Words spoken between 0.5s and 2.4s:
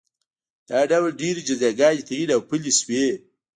دا ډول ډېرې جزاګانې تعین